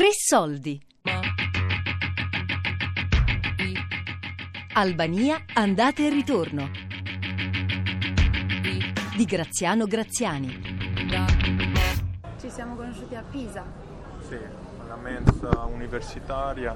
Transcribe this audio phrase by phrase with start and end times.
[0.00, 0.80] Tre soldi.
[4.72, 6.70] Albania, andate e ritorno.
[9.14, 10.58] Di Graziano Graziani.
[12.40, 13.62] Ci siamo conosciuti a Pisa.
[14.26, 14.38] Sì,
[14.82, 16.74] alla mensa universitaria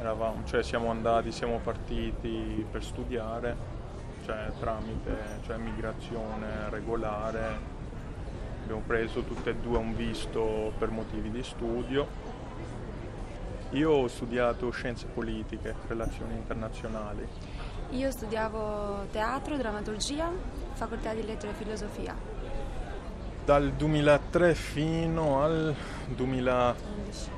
[0.00, 3.56] eravamo, cioè siamo andati, siamo partiti per studiare,
[4.24, 7.73] cioè tramite cioè migrazione regolare.
[8.64, 12.08] Abbiamo preso tutte e due un visto per motivi di studio.
[13.72, 17.28] Io ho studiato scienze politiche, relazioni internazionali.
[17.90, 20.30] Io studiavo teatro, drammaturgia,
[20.72, 22.16] facoltà di lettere e filosofia.
[23.44, 25.74] Dal 2003 fino al
[26.06, 26.74] 2000...
[27.04, 27.28] 11.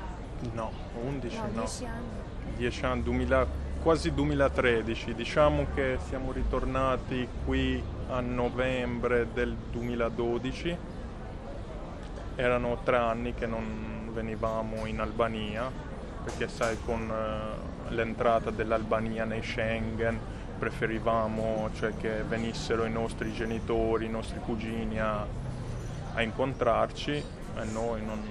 [0.53, 0.71] no,
[1.03, 1.49] 11 No, no.
[1.59, 2.07] 10 anni.
[2.55, 3.47] 10 anni, 2000
[3.81, 5.13] quasi 2013.
[5.13, 10.95] Diciamo che siamo ritornati qui a novembre del 2012.
[12.39, 15.71] Erano tre anni che non venivamo in Albania,
[16.23, 20.19] perché sai con eh, l'entrata dell'Albania nei Schengen
[20.59, 25.25] preferivamo cioè, che venissero i nostri genitori, i nostri cugini a,
[26.13, 28.21] a incontrarci e noi non,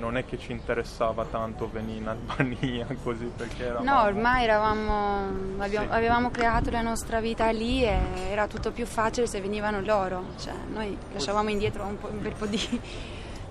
[0.00, 3.84] non è che ci interessava tanto venire in Albania così perché eravamo...
[3.84, 5.26] No, ormai eravamo,
[5.58, 5.92] abbiamo- Sì.
[5.94, 7.98] avevamo creato la nostra vita lì e
[8.30, 10.24] era tutto più facile se venivano loro.
[10.38, 12.56] Cioè, noi lasciavamo indietro un, po', un bel po' di,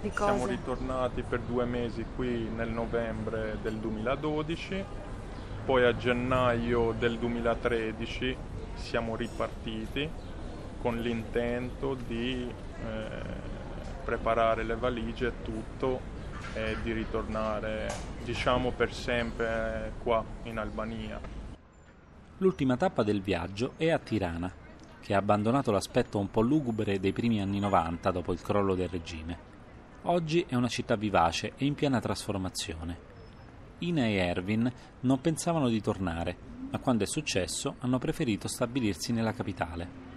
[0.01, 0.51] di Siamo cose.
[0.51, 4.83] ritornati per due mesi qui nel novembre del 2012,
[5.65, 8.37] poi a gennaio del 2013
[8.75, 10.09] siamo ripartiti
[10.81, 12.49] con l'intento di
[12.85, 13.07] eh,
[14.03, 16.17] preparare le valigie e tutto
[16.53, 17.91] e di ritornare
[18.23, 21.19] diciamo per sempre qua in Albania.
[22.37, 24.51] L'ultima tappa del viaggio è a Tirana,
[25.01, 28.87] che ha abbandonato l'aspetto un po' lugubre dei primi anni 90 dopo il crollo del
[28.87, 29.37] regime.
[30.03, 32.97] Oggi è una città vivace e in piena trasformazione.
[33.79, 36.37] Ina e Erwin non pensavano di tornare,
[36.71, 40.08] ma quando è successo hanno preferito stabilirsi nella capitale.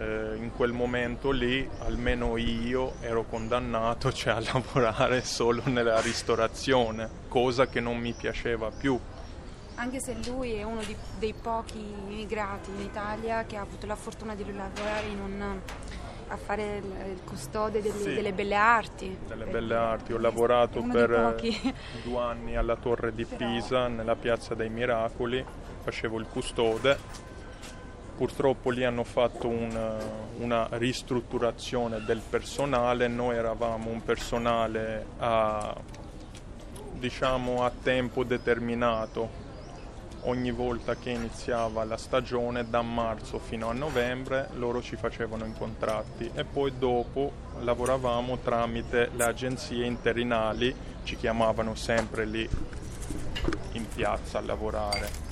[0.00, 7.06] Eh, in quel momento lì, almeno io ero condannato cioè, a lavorare solo nella ristorazione,
[7.28, 8.98] cosa che non mi piaceva più.
[9.74, 13.94] Anche se lui è uno di- dei pochi immigrati in Italia che ha avuto la
[13.96, 15.60] fortuna di lavorare in un,
[16.28, 18.14] a fare il, custode delle, Sì.
[18.14, 19.16] delle belle arti.
[19.26, 21.10] Delle Perché belle arti, ho lavorato per
[21.42, 21.74] eh,
[22.04, 25.44] due anni alla Torre di Però- Pisa, nella Piazza dei Miracoli,
[25.82, 27.28] facevo il custode.
[28.20, 29.98] Purtroppo lì hanno fatto un,
[30.40, 35.74] una ristrutturazione del personale, noi eravamo un personale a,
[36.92, 39.26] diciamo, a tempo determinato.
[40.24, 45.54] Ogni volta che iniziava la stagione, da marzo fino a novembre, loro ci facevano i
[45.56, 52.46] contratti e poi dopo lavoravamo tramite le agenzie interinali, ci chiamavano sempre lì
[53.72, 55.29] in piazza a lavorare.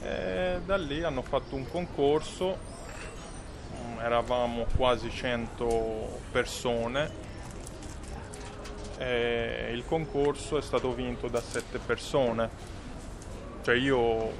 [0.00, 2.56] E da lì hanno fatto un concorso,
[3.76, 7.26] mm, eravamo quasi 100 persone
[8.98, 12.76] e il concorso è stato vinto da 7 persone.
[13.62, 14.32] Cioè io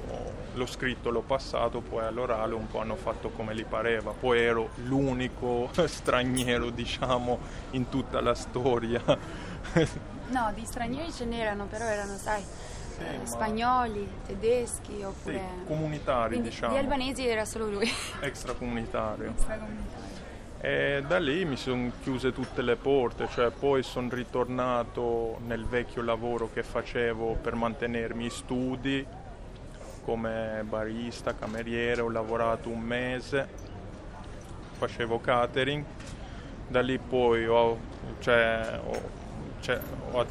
[0.53, 4.11] l'ho scritto, l'ho passato, poi all'orale un po' hanno fatto come li pareva.
[4.11, 7.39] Poi ero l'unico straniero, diciamo,
[7.71, 9.01] in tutta la storia.
[10.29, 12.43] No, di stranieri ce n'erano, però erano, sai,
[13.03, 15.41] ma- spagnoli, tedeschi Sì, oppure...
[15.65, 17.89] comunitari, Quindi diciamo, Di albanesi era solo lui.
[18.21, 19.31] extracomunitario.
[19.31, 20.07] Extracomunitario.
[20.61, 26.01] E da lì mi sono chiuse tutte le porte, cioè poi sono ritornato nel vecchio
[26.01, 29.05] lavoro che facevo per mantenermi i studi
[30.03, 33.47] come barista, cameriere, ho lavorato un mese,
[34.77, 35.85] facevo catering,
[36.67, 37.77] da lì poi ho,
[38.19, 39.01] cioè, ho,
[39.61, 39.79] cioè,
[40.11, 40.25] ho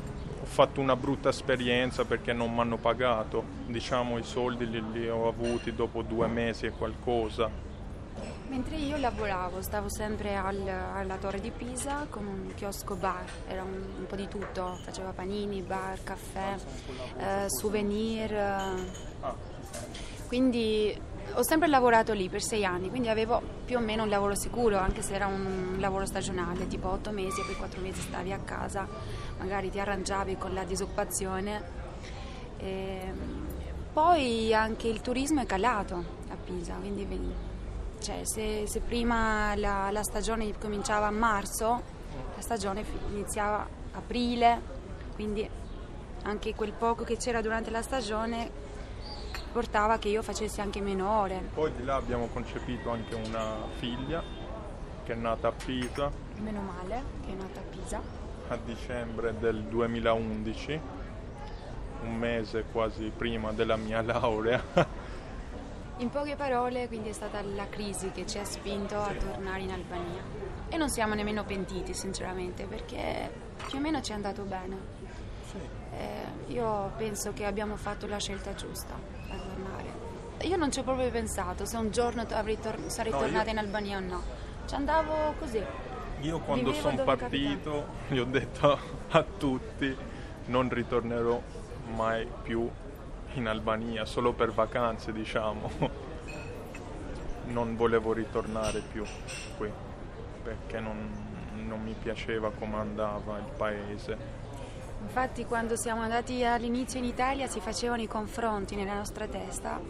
[0.48, 5.28] fatto una brutta esperienza perché non mi hanno pagato, diciamo i soldi li, li ho
[5.28, 7.48] avuti dopo due mesi e qualcosa.
[8.48, 13.62] Mentre io lavoravo, stavo sempre al- alla Torre di Pisa con un chiosco bar, era
[13.62, 16.54] un, un po' di tutto, faceva panini, bar, caffè,
[17.18, 18.32] eh, souvenir.
[18.32, 18.96] eh.
[20.26, 20.98] Quindi
[21.34, 24.78] ho sempre lavorato lì per sei anni, quindi avevo più o meno un lavoro sicuro,
[24.78, 28.38] anche se era un lavoro stagionale, tipo otto mesi e poi quattro mesi stavi a
[28.38, 28.86] casa,
[29.38, 31.86] magari ti arrangiavi con la disoccupazione.
[32.58, 33.12] E
[33.92, 37.06] poi anche il turismo è calato a Pisa, quindi
[38.00, 41.82] cioè, se, se prima la, la stagione cominciava a marzo,
[42.34, 44.60] la stagione iniziava aprile,
[45.14, 45.48] quindi
[46.22, 48.66] anche quel poco che c'era durante la stagione
[49.58, 51.48] portava che io facessi anche meno ore.
[51.52, 54.22] Poi di là abbiamo concepito anche una figlia
[55.04, 58.00] che è nata a Pisa, Meno male che è nata a Pisa.
[58.50, 60.80] a dicembre del 2011,
[62.02, 64.62] un mese quasi prima della mia laurea.
[65.96, 69.72] In poche parole, quindi è stata la crisi che ci ha spinto a tornare in
[69.72, 70.22] Albania.
[70.68, 73.28] E non siamo nemmeno pentiti, sinceramente, perché
[73.66, 74.76] più o meno ci è andato bene.
[75.90, 79.17] Eh, io penso che abbiamo fatto la scelta giusta
[79.58, 80.06] tornare.
[80.42, 83.50] Io non ci ho proprio pensato se un giorno tor- sarei no, tornata io...
[83.50, 84.22] in Albania o no.
[84.66, 85.62] Ci andavo così.
[86.20, 87.84] Io quando sono partito capitano.
[88.08, 88.78] gli ho detto
[89.10, 89.96] a tutti
[90.46, 91.40] non ritornerò
[91.94, 92.68] mai più
[93.34, 95.96] in Albania, solo per vacanze diciamo.
[97.48, 99.02] Non volevo ritornare più
[99.56, 99.72] qui
[100.42, 101.10] perché non,
[101.66, 104.18] non mi piaceva come andava il paese.
[105.00, 109.80] Infatti quando siamo andati all'inizio in Italia si facevano i confronti nella nostra testa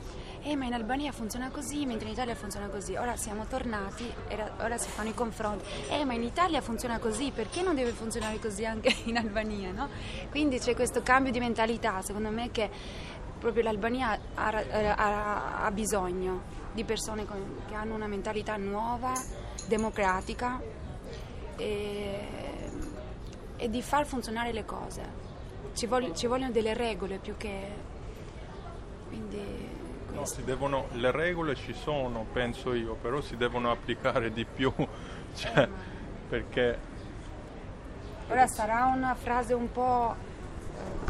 [0.43, 2.95] eh ma in Albania funziona così, mentre in Italia funziona così.
[2.95, 4.11] Ora siamo tornati,
[4.61, 5.65] ora si fanno i confronti.
[5.91, 9.73] Eh ma in Italia funziona così, perché non deve funzionare così anche in Albania?
[9.73, 9.89] No?
[10.31, 12.71] Quindi c'è questo cambio di mentalità, secondo me, che
[13.39, 14.65] proprio l'Albania ha,
[14.97, 19.13] ha, ha bisogno di persone con, che hanno una mentalità nuova,
[19.67, 20.61] democratica
[21.57, 22.58] e,
[23.59, 25.27] e di far funzionare le cose.
[25.75, 27.97] Ci, voglio, ci vogliono delle regole più che...
[29.09, 29.77] Quindi
[30.19, 34.73] No, devono, le regole ci sono, penso io, però si devono applicare di più,
[35.35, 35.69] cioè,
[36.29, 36.79] perché...
[38.29, 40.17] Ora sarà una frase un po',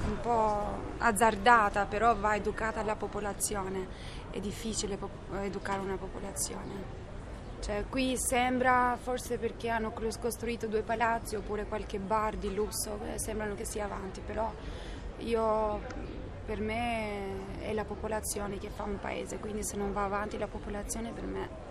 [0.04, 3.86] un po', azzardata, però va educata la popolazione.
[4.30, 4.98] È difficile
[5.40, 7.07] educare una popolazione.
[7.60, 13.18] Cioè, qui sembra, forse perché hanno costruito due palazzi oppure qualche bar di lusso, eh,
[13.18, 14.50] sembrano che sia avanti, però
[15.18, 15.80] io
[16.44, 20.46] per me è la popolazione che fa un paese, quindi se non va avanti la
[20.46, 21.66] popolazione per me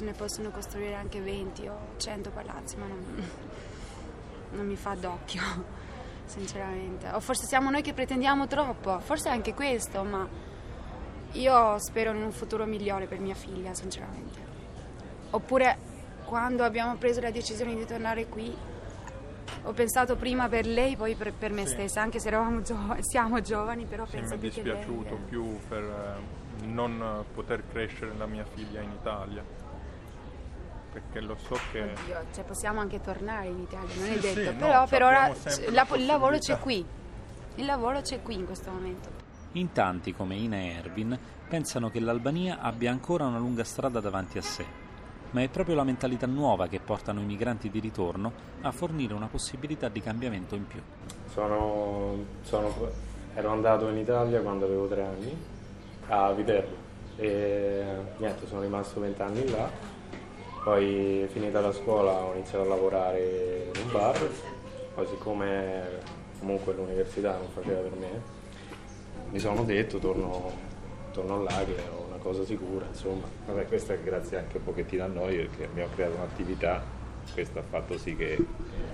[0.00, 3.04] ne possono costruire anche 20 o 100 palazzi, ma non,
[4.50, 5.42] non mi fa d'occhio,
[6.26, 7.08] sinceramente.
[7.10, 10.28] O forse siamo noi che pretendiamo troppo, forse anche questo, ma
[11.32, 14.45] io spero in un futuro migliore per mia figlia, sinceramente.
[15.30, 15.94] Oppure
[16.26, 18.54] quando abbiamo preso la decisione di tornare qui,
[19.62, 21.72] ho pensato prima per lei, poi per, per me sì.
[21.72, 24.34] stessa, anche se giovani, siamo giovani, però sì, penso.
[24.34, 25.24] Mi è dispiaciuto lei...
[25.28, 29.44] più per eh, non poter crescere la mia figlia in Italia.
[30.92, 31.82] Perché lo so che.
[31.82, 34.52] Oddio, cioè possiamo anche tornare in Italia, non sì, è detto.
[34.52, 35.32] No, però per ora
[35.70, 36.84] la, il lavoro c'è qui.
[37.56, 39.24] Il lavoro c'è qui in questo momento.
[39.52, 41.18] In tanti, come Ina e Erwin,
[41.48, 44.84] pensano che l'Albania abbia ancora una lunga strada davanti a sé
[45.30, 48.32] ma è proprio la mentalità nuova che portano i migranti di ritorno
[48.62, 50.80] a fornire una possibilità di cambiamento in più.
[51.32, 52.72] Sono, sono,
[53.34, 55.36] ero andato in Italia quando avevo tre anni,
[56.08, 56.74] a Viterbo,
[57.16, 57.84] e
[58.18, 59.68] niente, sono rimasto vent'anni là,
[60.62, 64.28] poi finita la scuola ho iniziato a lavorare in un bar,
[64.94, 65.84] poi siccome
[66.38, 68.22] comunque l'università non faceva per me,
[69.30, 70.50] mi sono detto torno,
[71.12, 73.24] torno là che ho cosa sicura, insomma.
[73.46, 76.82] Vabbè, questo è grazie anche un pochettino a noi perché abbiamo creato un'attività,
[77.32, 78.46] questo ha fatto sì che il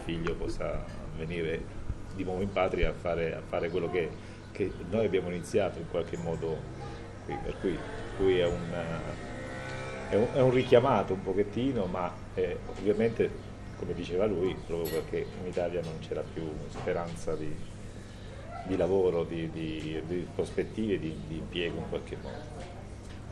[0.05, 0.85] figlio possa
[1.17, 1.81] venire
[2.15, 4.11] di nuovo in patria a fare, a fare quello che,
[4.53, 6.59] che, noi abbiamo iniziato in qualche modo
[7.25, 7.79] qui, per cui,
[8.19, 8.75] cui è, un,
[10.11, 13.31] è, un, è, un, richiamato un pochettino, ma eh, ovviamente
[13.79, 17.53] come diceva lui, proprio perché in Italia non c'era più speranza di,
[18.67, 22.72] di lavoro, di, di, di prospettive, di impiego in qualche modo.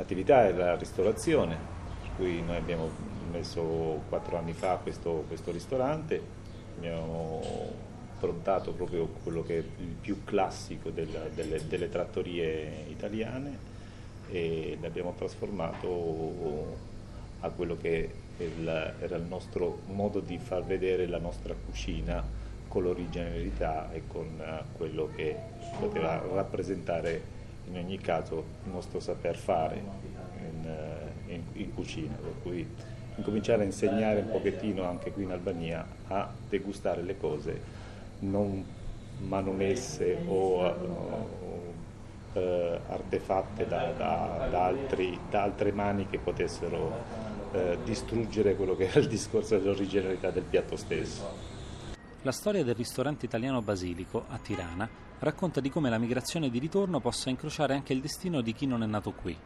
[0.01, 1.59] L'attività è la ristorazione,
[2.01, 2.89] per cui noi abbiamo
[3.31, 6.19] messo quattro anni fa questo, questo ristorante,
[6.79, 7.43] abbiamo
[8.19, 13.59] prontato proprio quello che è il più classico del, delle, delle trattorie italiane
[14.31, 16.79] e l'abbiamo trasformato
[17.41, 22.25] a quello che era il nostro modo di far vedere la nostra cucina
[22.69, 24.43] con l'originalità e con
[24.79, 25.37] quello che
[25.79, 27.39] poteva rappresentare
[27.71, 32.67] in ogni caso il nostro saper fare in, eh, in, in cucina, per cui
[33.17, 37.79] incominciare a insegnare un pochettino anche qui in Albania a degustare le cose
[38.21, 38.65] non
[39.19, 41.73] manomesse o, o
[42.33, 46.93] eh, artefatte da, da, da, altri, da, altre mani che potessero
[47.53, 51.49] eh, distruggere quello che era il discorso dell'originalità del piatto stesso.
[52.23, 54.89] La storia del ristorante italiano Basilico a Tirana
[55.21, 58.83] racconta di come la migrazione di ritorno possa incrociare anche il destino di chi non
[58.83, 59.37] è nato qui.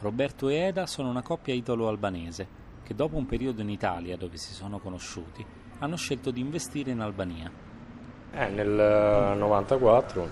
[0.00, 4.52] Roberto e Eda sono una coppia italo-albanese che dopo un periodo in Italia dove si
[4.52, 5.44] sono conosciuti
[5.78, 7.50] hanno scelto di investire in Albania.
[8.32, 10.28] Eh, nel 94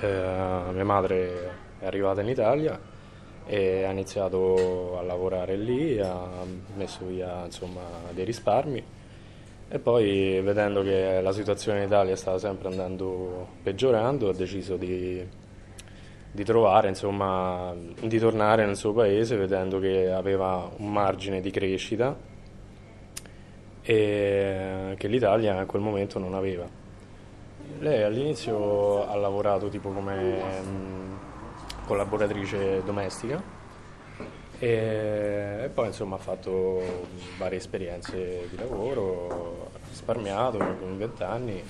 [0.00, 2.78] eh, mia madre è arrivata in Italia
[3.46, 6.44] e ha iniziato a lavorare lì, ha
[6.74, 7.80] messo via insomma,
[8.12, 8.84] dei risparmi
[9.68, 15.26] E poi vedendo che la situazione in Italia stava sempre andando peggiorando, ho deciso di,
[16.30, 22.16] di trovare, insomma, di tornare nel suo paese vedendo che aveva un margine di crescita
[23.82, 26.66] e che l'Italia in quel momento non aveva.
[27.78, 30.82] Lei all'inizio ha lavorato tipo come
[31.86, 33.53] collaboratrice domestica
[34.58, 36.82] e, poi insomma ha fatto
[37.38, 41.62] varie esperienze di lavoro, risparmiato con 20 anni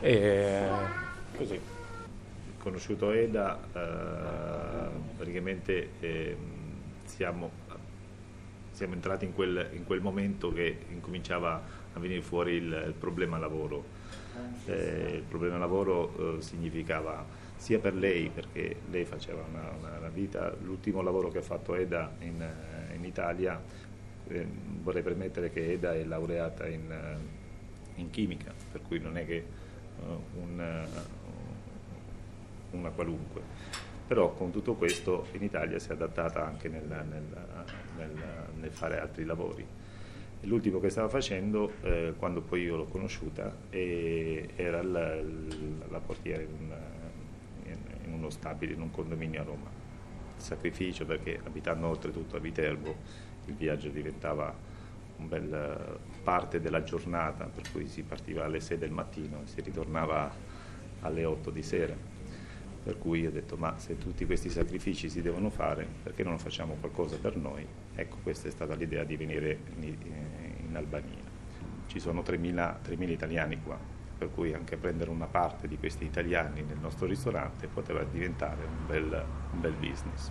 [0.00, 0.66] e
[1.36, 1.60] così.
[2.58, 6.36] Conosciuto Eda, eh, praticamente eh,
[7.04, 7.50] siamo,
[8.70, 13.38] siamo, entrati in quel, in quel, momento che incominciava a venire fuori il, il problema
[13.38, 13.84] lavoro.
[14.66, 17.24] Eh, il problema lavoro eh, significava
[17.56, 21.74] sia per lei, perché lei faceva una, una, una vita, l'ultimo lavoro che ha fatto
[21.74, 22.44] Eda in,
[22.94, 23.60] in Italia,
[24.28, 24.46] eh,
[24.82, 27.16] vorrei premettere che Eda è laureata in, eh,
[28.00, 29.44] in chimica, per cui non è che
[30.00, 30.86] uh, un,
[32.70, 33.42] uh, una qualunque.
[34.06, 37.22] Però con tutto questo in Italia si è adattata anche nel, nel,
[37.96, 38.10] nel,
[38.60, 39.66] nel fare altri lavori.
[40.42, 45.14] L'ultimo che stava facendo, eh, quando poi io l'ho conosciuta, era la,
[45.88, 46.74] la portiera in un
[48.24, 49.70] in uno stabile, in un condominio a Roma.
[50.36, 52.96] Sacrificio perché abitando oltretutto a Viterbo
[53.46, 54.54] il viaggio diventava
[55.16, 59.60] una bella parte della giornata, per cui si partiva alle 6 del mattino e si
[59.60, 60.32] ritornava
[61.00, 61.94] alle 8 di sera.
[62.84, 66.74] Per cui ho detto, ma se tutti questi sacrifici si devono fare, perché non facciamo
[66.74, 67.66] qualcosa per noi?
[67.94, 69.96] Ecco, questa è stata l'idea di venire in,
[70.68, 71.32] in Albania.
[71.86, 73.78] Ci sono 3.000, 3.000 italiani qua,
[74.16, 78.86] per cui anche prendere una parte di questi italiani nel nostro ristorante poteva diventare un
[78.86, 80.30] bel, un bel business.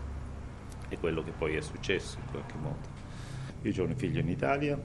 [0.90, 3.02] E quello che poi è successo in qualche modo.
[3.62, 4.80] Io ho un figlio in Italia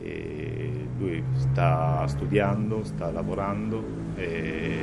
[0.00, 3.84] e lui sta studiando, sta lavorando
[4.14, 4.80] è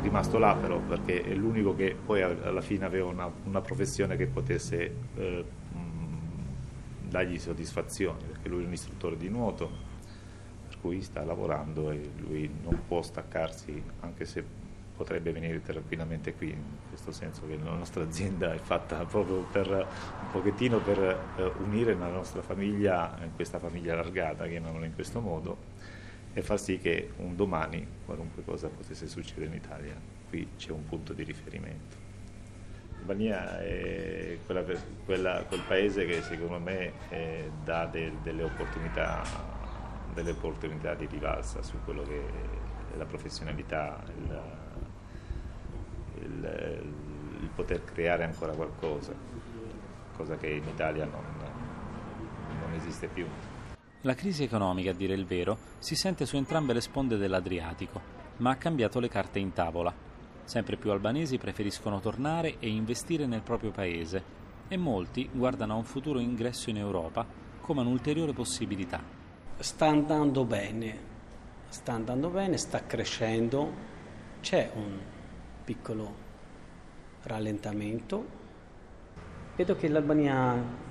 [0.00, 4.26] rimasto là però perché è l'unico che poi alla fine aveva una, una professione che
[4.26, 5.44] potesse eh,
[7.06, 9.88] dargli soddisfazione perché lui è un istruttore di nuoto
[10.80, 14.44] cui sta lavorando e lui non può staccarsi anche se
[15.00, 19.66] potrebbe venire tranquillamente qui, in questo senso che la nostra azienda è fatta proprio per
[19.68, 25.20] un pochettino per eh, unire la nostra famiglia in questa famiglia allargata, chiamiamola in questo
[25.20, 25.56] modo,
[26.34, 29.94] e far sì che un domani qualunque cosa potesse succedere in Italia,
[30.28, 31.96] qui c'è un punto di riferimento.
[32.98, 34.62] Albania è quella,
[35.06, 39.59] quella, quel paese che secondo me eh, dà de, delle opportunità
[40.22, 42.20] delle opportunità di rivalsa su quello che
[42.92, 44.42] è la professionalità, il,
[46.20, 46.92] il,
[47.40, 49.14] il poter creare ancora qualcosa,
[50.16, 51.24] cosa che in Italia non,
[52.60, 53.26] non esiste più.
[54.02, 58.00] La crisi economica, a dire il vero, si sente su entrambe le sponde dell'Adriatico,
[58.38, 59.92] ma ha cambiato le carte in tavola.
[60.44, 65.84] Sempre più albanesi preferiscono tornare e investire nel proprio paese e molti guardano a un
[65.84, 67.26] futuro ingresso in Europa
[67.60, 69.19] come un'ulteriore possibilità
[69.60, 70.98] sta andando bene,
[71.68, 73.72] sta andando bene, sta crescendo,
[74.40, 74.98] c'è un
[75.64, 76.14] piccolo
[77.22, 78.38] rallentamento.
[79.56, 80.88] Vedo che l'Albania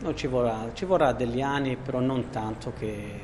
[0.00, 3.20] non ci vorrà, ci vorrà degli anni, però non tanto che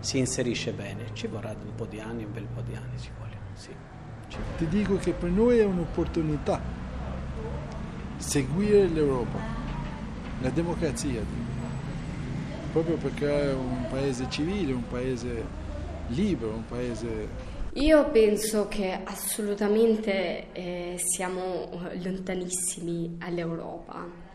[0.00, 3.10] si inserisce bene, ci vorrà un po' di anni, un bel po' di anni ci
[3.18, 3.70] vogliono, sì.
[4.56, 6.58] Ti dico che per noi è un'opportunità
[8.16, 9.38] seguire l'Europa,
[10.40, 11.20] la democrazia
[12.72, 15.44] proprio perché è un paese civile, un paese
[16.08, 17.50] libero, un paese...
[17.74, 21.68] Io penso che assolutamente eh, siamo
[22.02, 24.30] lontanissimi all'Europa.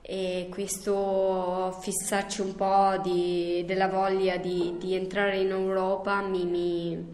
[0.00, 7.04] E questo fissarci un po' di, della voglia di, di, entrare in Europa mi, mi,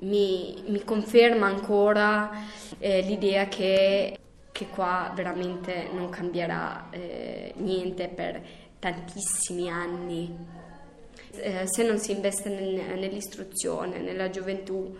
[0.00, 2.30] mi, mi conferma ancora
[2.78, 4.18] eh, l'idea che,
[4.52, 8.42] che, qua veramente non cambierà eh, niente per
[8.78, 10.64] tantissimi anni.
[11.32, 14.96] Eh, se non si investe nel, nell'istruzione, nella gioventù,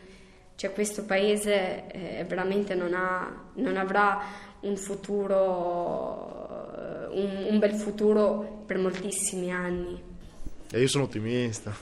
[0.56, 4.20] cioè questo paese eh, veramente non, ha, non, avrà
[4.60, 6.32] un futuro,
[6.74, 10.02] eh, un, un, bel futuro per moltissimi anni.
[10.70, 11.74] E io sono ottimista.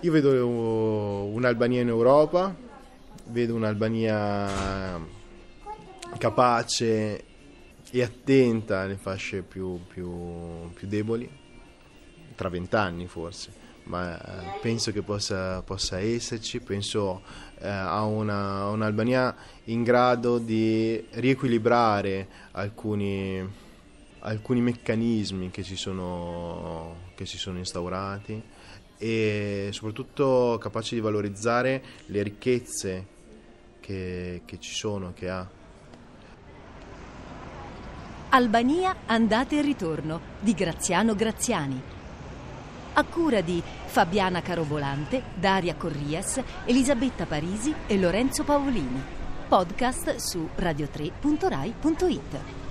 [0.00, 2.54] io vedo un'Albania in Europa,
[3.24, 5.14] vedo un'Albania
[6.18, 7.24] capace
[7.90, 11.28] e attenta alle fasce più, più, più deboli,
[12.34, 13.50] tra vent'anni forse,
[13.84, 17.22] ma eh, penso che possa, possa esserci, penso
[17.58, 23.48] eh, a, una, un'Albania in grado di riequilibrare alcuni,
[24.20, 28.42] alcuni meccanismi che, ci sono, che si sono instaurati
[28.98, 33.06] e soprattutto capace di valorizzare le ricchezze
[33.80, 35.64] che, che ci sono, che ha.
[38.30, 41.80] Albania andate e ritorno di Graziano Graziani.
[42.94, 49.00] A cura di Fabiana Carovolante, Daria Corrias, Elisabetta Parisi e Lorenzo Paolini.
[49.48, 52.65] Podcast su radio3.rai.it.